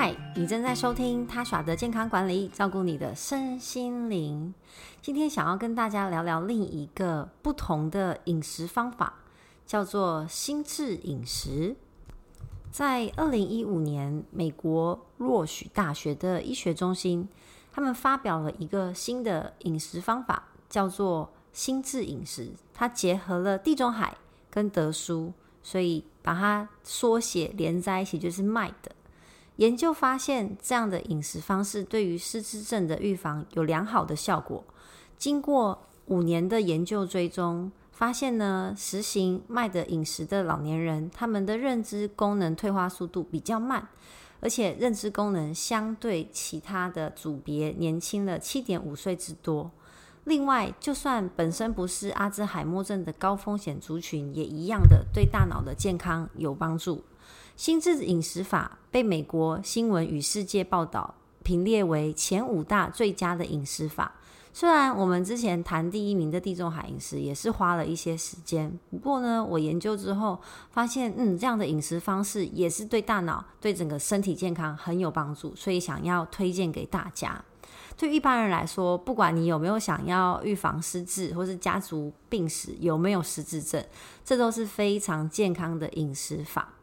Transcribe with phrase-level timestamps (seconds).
[0.00, 4.54] 嗨，你正在收听他耍的健康管理，照顾你的身心灵。
[5.02, 9.14] 今天想要跟大家聊聊另一个不同的饮食方法，
[9.66, 11.74] 叫做心智饮食。
[12.70, 17.28] 在二零一五年，美国洛许大学的医学中心，
[17.72, 22.52] 他们发表了一个新的饮食方法，叫做心智饮食。
[22.72, 24.16] 它结合了地中海
[24.48, 28.72] 跟德苏，所以把它缩写连在一起就是 MIND。
[29.58, 34.64] 研究发现，这样的饮食方式对于失智症的预防有良好的效果。
[35.16, 43.88] 经过五年的研究追踪，发现呢，实行 MIND 饮食的老年人，他们的认知功能退化速度比较慢，
[44.38, 49.72] 而且认知功能相对其他的组别年轻了七点五岁之多。
[50.22, 57.02] 另外，就算本身不是阿兹海默症的高风险族群，也一样的对大脑的健康有帮助。
[57.56, 64.12] 心智饮食法被美国新闻与世界报道评列为前五大最佳的饮食法。
[64.52, 70.40] 虽然我们之前谈第一名的地中海饮食也是花了一些时间，不过呢，我研究之后
[70.70, 77.40] 发现，嗯，这样的饮食方式也是对大脑、对整个身体健康很有帮助，所以想要推荐给大家。
[77.96, 83.84] 对一般人来说，不管你有没有想要预防失智，或是家族病史有没有失智症，
[84.24, 86.74] 这都是非常健康的饮食法。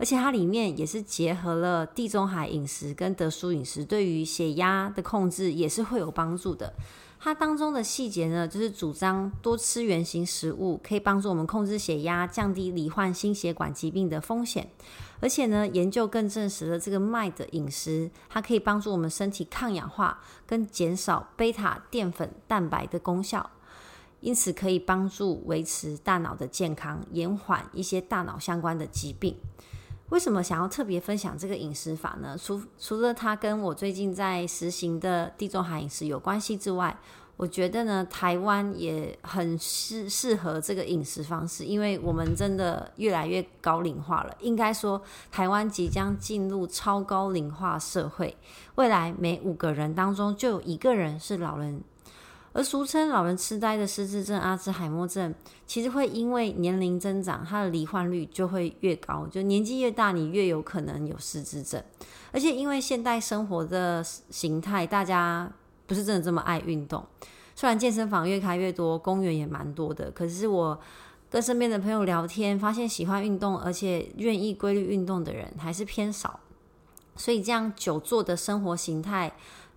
[0.00, 6.72] 而且它里面也是结合了地中海饮食跟德叔饮食，对于血压的控制也是会有帮助的。
[7.18, 14.70] 它当中的细节呢，就是主张多吃原型食物，可以帮助我们控制血压，降低罹患心血管疾病的风险。
[15.20, 23.50] 而且呢，研究更证实了这个麦的饮食，它可以帮助我们身体抗氧化跟减少贝塔淀粉蛋白的功效，
[24.20, 29.36] 因此可以帮助维持大脑的健康，延缓一些大脑相关的疾病。
[30.10, 32.36] 为什么想要特别分享这个饮食法呢？
[32.36, 36.96] 除除了它跟我最近在实行的地中海饮食有关系之外，
[37.36, 44.36] 我觉得呢，台湾也很适适合这个饮食方式，因为我们真的越来越高龄化了。
[44.40, 48.36] 应该说，台湾即将进入超高龄化社会，
[48.74, 51.82] 未来每五个人当中就有一个人是老人。
[52.52, 55.32] 而俗称老人痴呆的失智症、阿兹海默症，
[55.66, 59.24] 其实会因为年龄增长，它的罹患率就会越高。
[59.30, 61.80] 就年纪越大，你越有可能有失智症。
[62.32, 65.50] 而且因为现代生活的形态，大家
[65.86, 67.04] 不是真的这么爱运动。
[67.54, 70.80] 虽然健身房越开越多，公园也蛮多的，可是我
[71.30, 76.40] 跟身边的朋友聊天，发现喜欢运动而且愿意规律运动的人还是偏少。
[77.14, 79.32] 所以这样久坐的生活形态。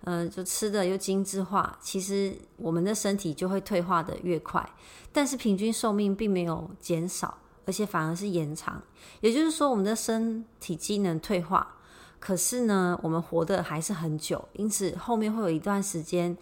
[0.06, 4.68] 嗯、呃，就吃的又精致化，其实我们的身体就会退化的越快，
[5.12, 8.82] 但是平均寿命并没有减少，而且反而是延长。
[9.20, 11.76] 也就是说，我们的身体机能退化，
[12.20, 16.36] 可是呢，我们活得还是很久，因此后面会有一段时间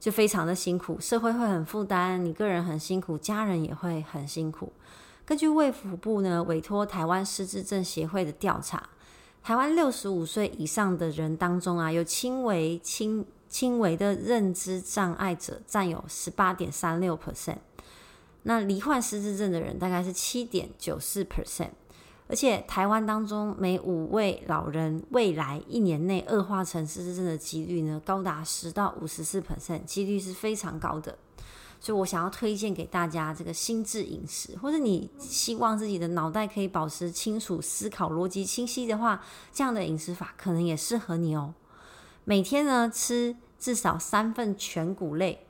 [0.00, 4.72] 就非常的辛苦，社会会很负担，你个人很辛苦，家人也会很辛苦。
[5.24, 8.82] 根据卫福部呢委托台湾失智症协会的调查。
[9.48, 17.56] 台湾六十五岁以上的人当中啊，有轻微、轻轻微的认知障碍者占有十八点三六 percent，
[18.42, 21.70] 那罹患失智症的人大概是七点九四 percent，
[22.26, 31.16] 而且台湾当中每五位老人未来一年内恶化成失智症的几率呢，高达十到五十四 percent，几率是非常高的。
[31.80, 39.22] 所以我想要推荐给大家这个心智饮食，或者你希望自己的脑袋可以保持清楚、思考逻辑清晰的话，
[39.52, 41.54] 这样的饮食法可能也适合你哦。
[42.24, 45.46] 每天呢，吃至少三份全谷类，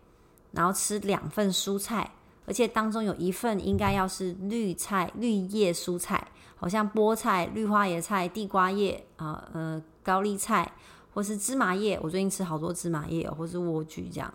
[0.53, 2.13] 然后吃两份蔬菜，
[2.47, 10.73] 而且当中有一份应该要是绿菜、绿叶蔬菜，好像菠菜、绿花椰菜、地瓜叶啊、呃高丽菜，
[11.13, 11.99] 或是芝麻叶。
[12.03, 14.33] 我最近吃好多芝麻叶，或是莴苣这样。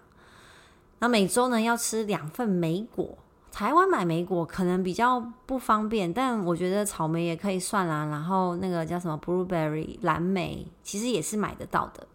[0.99, 3.17] 那每周呢，要吃两份莓果，
[3.51, 8.05] 台湾买莓果可能比较不方便，但我觉得草莓也可以算啦。
[8.05, 12.07] 然后那个叫什么 blueberry 蓝莓，其实也是买得到的。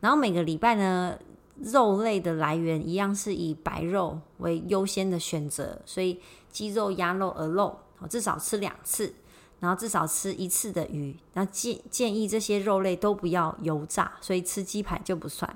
[0.00, 1.16] 然后每个礼拜呢，
[1.58, 6.18] 肉类的来源一样是以白肉为优先的选择，所以
[6.50, 9.14] 鸡肉、鸭肉、鹅肉，我至少吃两次，
[9.60, 11.16] 然后至少吃一次的鱼。
[11.34, 15.54] 那建建议这些肉类都不要油炸，所以吃鸡排就不算。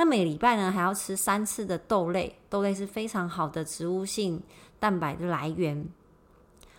[0.00, 4.42] 那每礼拜呢，还要吃三次的豆类，豆类是非常好的植物性
[4.78, 5.86] 蛋白的来源。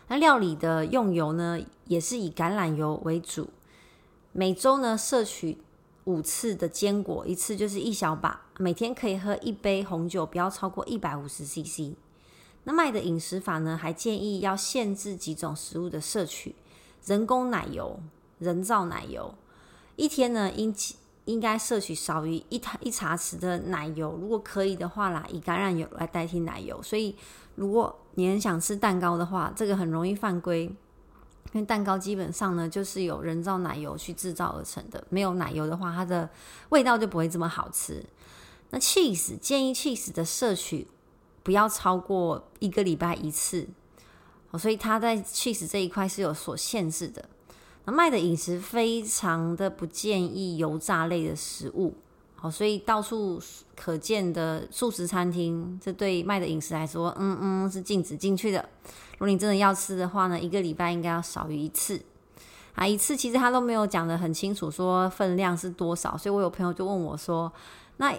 [0.07, 3.51] 那料理的用油呢，也是以橄榄油为主。
[4.31, 5.59] 每周呢，摄取
[6.05, 8.41] 五次的坚果，一次就是一小把。
[8.57, 11.93] 每天可以喝一杯红酒，不要超过一百五十 CC。
[12.63, 16.55] 那麦的饮食法呢，还建议要限制几种食物的摄取：
[17.05, 17.99] 人工奶油、
[18.39, 19.35] 人造奶油。
[19.95, 20.73] 一天呢应
[21.25, 26.81] 应该摄取少于一茶一茶匙的奶油，如果可以的话啦，以橄榄油来代替奶油。
[26.81, 27.15] 所以
[27.55, 30.63] 如果你很想吃蛋糕的话，这个很容易犯规，
[31.53, 36.29] 因为蛋糕基本上呢就是有人造奶油去制造而成的，没有奶油的话，它的
[36.69, 38.03] 味道就不会这么好吃。
[38.71, 40.87] 那 cheese 建议 cheese 的摄取
[41.43, 43.67] 不要超过一个礼拜一次，
[44.57, 47.29] 所以它在 cheese 这一块是有所限制的。
[47.85, 51.93] 那麦的饮食非常的不建议油炸类的食物，
[52.35, 53.41] 好，所以到处
[53.75, 58.67] 可见的素食餐厅，这对麦的饮食来说，嗯嗯是禁止进去的。
[59.13, 62.01] 如果你真的要吃的话呢，一个礼拜应该要少于一次
[62.75, 67.51] 啊，一次其实他都没有讲得很清楚，说分量是多少，所以我有朋友就问我说，
[67.97, 68.13] 那。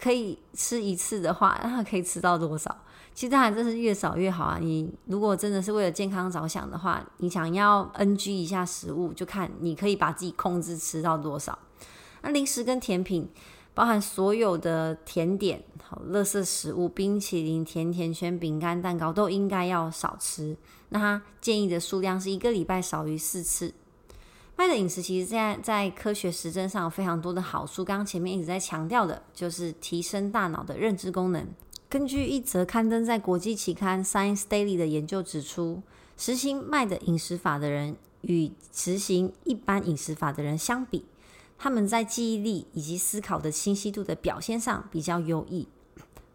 [0.00, 2.74] 可以吃一次的话，那可以吃到多少？
[3.14, 4.58] 其实当然真是越少越好啊。
[4.60, 11.58] 你如果真的是为了健康着想的话，你想要 NG 一下食物，就看你可以把自己控制吃到多少。
[12.22, 13.28] 那零食跟甜品，
[13.74, 20.56] 包含所有的甜点、好垃圾食物、冰淇淋、甜甜圈、饼干、蛋糕，都应该要少吃。
[20.90, 23.72] 那它建议的数量是一个礼拜少于四次。
[24.56, 27.82] 麦的饮食其实现在在科学实证上有非常多的好处。
[27.82, 31.46] 刚刚前面一直在强调的，就是提升大脑的认知功能。
[31.90, 35.82] 根据一则刊登在国际期刊《Science Daily》的研究指出，
[36.16, 41.04] 实行麦的饮食法的人与实行一般饮食法的人相比，
[41.58, 45.66] 他们在记忆力以及思考的清晰度的表现上比较优异。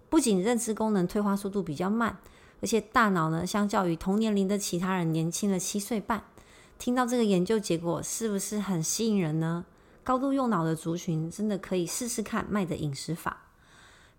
[0.09, 2.17] 不仅认知功能退化速度比较慢，
[2.59, 6.25] 而且大脑呢，相较于同年龄的其他人年轻了七岁半。
[6.77, 9.63] 听到这个研究结果是不是很吸引人呢？
[10.03, 13.43] 高度用脑的族群真的可以试试看麦的饮食法。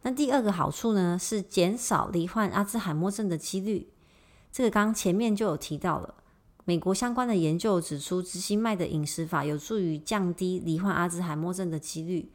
[0.03, 3.89] 那第二个好处呢，是减少罹患阿兹海默症的几率。
[4.53, 6.15] 这个刚前面就有提到了，
[6.65, 12.31] 美国相关的研究指出，执行麦的饮食法有助于降低罹患阿兹海默症的几率。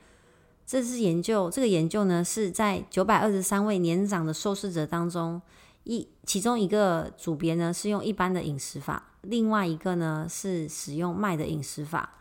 [0.65, 5.41] 这是研究，这个研究呢是在九百二十三位年长的受试者当中。
[5.83, 12.17] 一其中一个组别呢是用一般的饮食法，另外一个呢是使用麦的饮食法。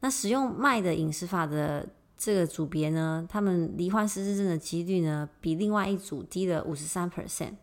[0.00, 7.54] 那使用麦的饮食法的这个组别呢，他们罹患失智症的几率呢比另外一组低了五十三 percent。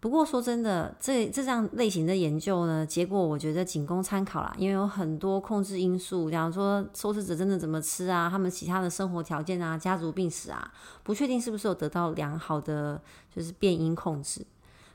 [0.00, 10.70] 不过说真的，这这样类型的研究呢，结果我觉得仅供参考啦，因为有很多控制因素，假如说受试者真的怎么吃啊，他们其他的生活条件啊，家族病史啊，
[11.02, 13.00] 不确定是不是有得到良好的
[13.34, 14.44] 就是变因控制。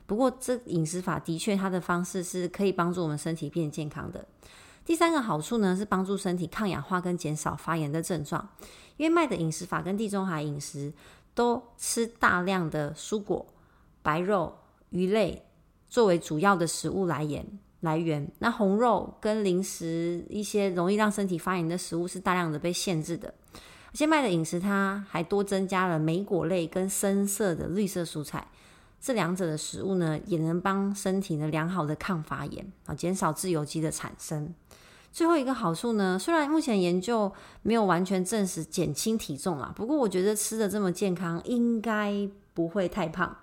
[0.06, 4.24] 不过，这饮食法的确，它的方式是可以帮助我们身体变健康的。
[4.90, 8.48] 第三个好处呢，是帮助身体抗氧化跟减少发炎的症状。
[8.96, 10.92] 因为麦的饮食法跟地中海饮食
[11.32, 13.46] 都吃大量的蔬果、
[14.02, 14.52] 白肉、
[14.88, 15.46] 鱼类
[15.88, 17.46] 作为主要的食物来源
[17.82, 18.28] 来源。
[18.40, 23.32] 那红肉跟零食一些容易让身体发炎的食物是大量的被限制的。
[23.52, 28.48] 而且麦的饮食它还多增加了莓果类跟深色的绿色蔬菜。
[29.00, 34.52] 这两者的食物呢，也能帮身体呢良好的抗发炎啊，减少自由基的产生。
[35.12, 37.30] 最后一个好处呢，虽然目前研究
[37.62, 43.36] 没有完全证实减轻体重啦，不过我觉得吃的这么健康，应该不会太胖，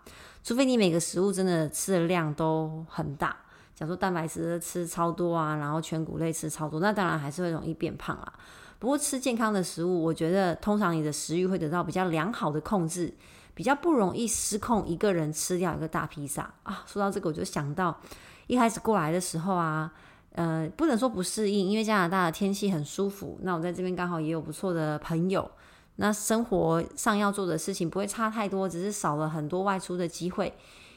[0.43, 3.35] 除非你每个食物真的吃的量都很大，
[3.75, 8.33] 假如说蛋白质吃超多啊，然后全谷类吃超多，那当然还是会容易变胖啦。
[8.79, 13.13] 不过吃健康的食物，我觉得通常你的食欲会得到比较良好的控制。
[13.53, 16.83] 比较不容易失控，一个人吃掉一个大披萨啊！
[16.85, 17.99] 说到这个，我就想到
[18.45, 19.91] 一开始过来的时候啊，
[20.37, 23.39] 呃，不能说不适应，因为加拿大的天气很舒服。
[23.41, 25.49] 那我在这边刚好也有不错的朋友，
[25.95, 30.45] 那生活上要做的事情不会差太多，只是少了很多外出的机会。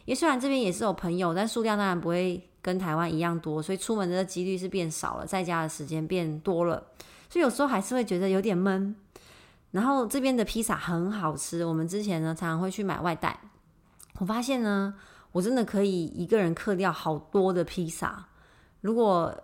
[0.04, 6.82] 因为虽然这边也是有朋友，但数量当然不会跟台湾一样多，所以出门的几率是变少了，在家的时间变多了，
[7.30, 8.94] 所以有时候还是会觉得有点闷。
[9.70, 13.40] 然后这边的披萨很好吃，我们之前呢常常会去买外带。
[14.18, 14.92] 我发现呢，
[15.32, 18.26] 我真的可以一个人克掉好多的披萨。
[18.80, 19.34] 如果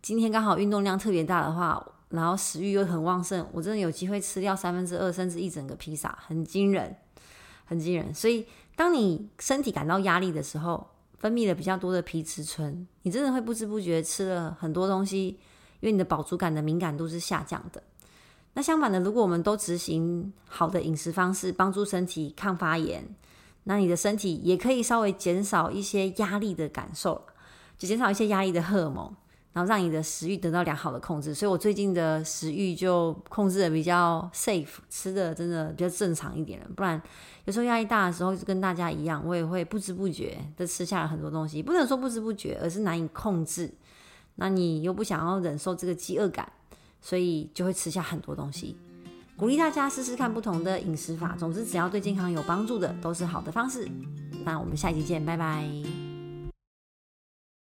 [0.00, 6.96] 今天刚好运动量特别大的话，然后食欲又很旺盛，我真的有机会吃掉三分之二甚至一整个披萨，很惊人，
[7.64, 8.12] 很惊人。
[8.14, 8.44] 所以，
[8.76, 10.86] 当你身体感到压力的时候，
[11.16, 15.28] 分泌了比较多的皮质醇，你真的会不知不觉吃了很多东西，
[15.80, 17.82] 因为你的饱足感的敏感度是下降的。
[18.54, 23.08] 那相反的，如果我们都执行好的饮食方式，帮助身体抗发炎，
[23.64, 27.24] 那你的身体也可以稍微减少一些压力的感受，
[27.82, 29.12] 就减少一些压力的荷尔蒙，
[29.52, 31.34] 然后让你的食欲得到良好的控制。
[31.34, 36.66] 所以我最近的食欲就控制的比较 safe，吃的真的比较正常一点了。
[36.76, 37.00] 不然
[37.44, 41.62] 有时候压力大的时候，就跟大家一样，我也会不知不觉的吃下了很多东西。
[41.62, 43.72] 不能说不知不觉，而是难以控制。
[44.36, 46.50] 那你又不想要忍受这个饥饿感。
[47.04, 48.76] 所以就会吃下很多东西。
[49.36, 53.90] 鼓励大家试试看不同的饮食法，总之只要对健康有帮助的都是好的方式。
[54.44, 56.01] 那我们下一集见，拜拜。